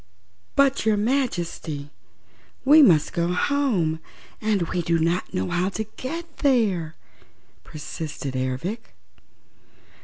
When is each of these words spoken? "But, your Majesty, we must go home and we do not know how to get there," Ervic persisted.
"But, 0.55 0.83
your 0.83 0.97
Majesty, 0.97 1.91
we 2.65 2.81
must 2.81 3.13
go 3.13 3.33
home 3.33 3.99
and 4.41 4.63
we 4.63 4.81
do 4.81 4.97
not 4.97 5.31
know 5.31 5.49
how 5.51 5.69
to 5.77 5.83
get 5.95 6.37
there," 6.37 6.95
Ervic 7.63 7.63
persisted. 7.63 8.35